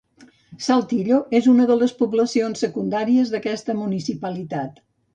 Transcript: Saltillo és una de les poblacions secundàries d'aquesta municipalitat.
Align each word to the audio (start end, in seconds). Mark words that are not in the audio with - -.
Saltillo 0.67 1.19
és 1.41 1.51
una 1.53 1.69
de 1.73 1.77
les 1.83 1.95
poblacions 2.01 2.65
secundàries 2.67 3.37
d'aquesta 3.37 3.81
municipalitat. 3.87 4.87